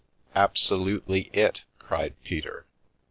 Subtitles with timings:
[0.33, 2.65] Absolutely it!" cried Peter.